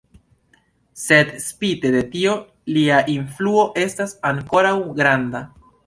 Sed 1.01 1.29
spite 1.43 1.91
de 1.97 2.01
tio, 2.15 2.35
lia 2.79 3.05
influo 3.19 3.71
estas 3.87 4.21
ankoraŭ 4.35 4.77
granda. 5.03 5.49